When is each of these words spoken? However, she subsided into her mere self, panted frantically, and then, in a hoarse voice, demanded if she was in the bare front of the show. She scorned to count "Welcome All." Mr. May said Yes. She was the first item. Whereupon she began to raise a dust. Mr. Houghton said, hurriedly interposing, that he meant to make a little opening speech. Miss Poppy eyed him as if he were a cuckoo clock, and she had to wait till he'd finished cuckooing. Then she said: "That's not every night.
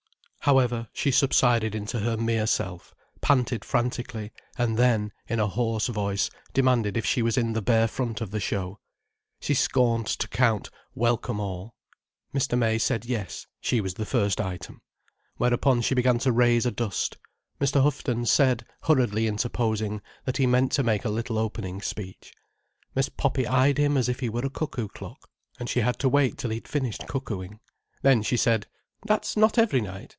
However, 0.45 0.87
she 0.91 1.11
subsided 1.11 1.75
into 1.75 1.99
her 1.99 2.17
mere 2.17 2.47
self, 2.47 2.95
panted 3.21 3.63
frantically, 3.63 4.33
and 4.57 4.75
then, 4.75 5.11
in 5.27 5.39
a 5.39 5.45
hoarse 5.45 5.85
voice, 5.85 6.31
demanded 6.51 6.97
if 6.97 7.05
she 7.05 7.21
was 7.21 7.37
in 7.37 7.53
the 7.53 7.61
bare 7.61 7.87
front 7.87 8.21
of 8.21 8.31
the 8.31 8.39
show. 8.39 8.79
She 9.39 9.53
scorned 9.53 10.07
to 10.07 10.27
count 10.27 10.71
"Welcome 10.95 11.39
All." 11.39 11.75
Mr. 12.33 12.57
May 12.57 12.79
said 12.79 13.05
Yes. 13.05 13.45
She 13.59 13.79
was 13.81 13.93
the 13.93 14.05
first 14.05 14.41
item. 14.41 14.81
Whereupon 15.37 15.79
she 15.83 15.93
began 15.93 16.17
to 16.17 16.31
raise 16.31 16.65
a 16.65 16.71
dust. 16.71 17.17
Mr. 17.59 17.83
Houghton 17.83 18.25
said, 18.25 18.65
hurriedly 18.85 19.27
interposing, 19.27 20.01
that 20.25 20.37
he 20.37 20.47
meant 20.47 20.71
to 20.71 20.81
make 20.81 21.05
a 21.05 21.09
little 21.09 21.37
opening 21.37 21.81
speech. 21.83 22.33
Miss 22.95 23.09
Poppy 23.09 23.45
eyed 23.45 23.77
him 23.77 23.95
as 23.95 24.09
if 24.09 24.21
he 24.21 24.27
were 24.27 24.41
a 24.43 24.49
cuckoo 24.49 24.87
clock, 24.87 25.29
and 25.59 25.69
she 25.69 25.81
had 25.81 25.99
to 25.99 26.09
wait 26.09 26.39
till 26.39 26.49
he'd 26.49 26.67
finished 26.67 27.05
cuckooing. 27.07 27.59
Then 28.01 28.23
she 28.23 28.37
said: 28.37 28.65
"That's 29.05 29.37
not 29.37 29.59
every 29.59 29.81
night. 29.81 30.09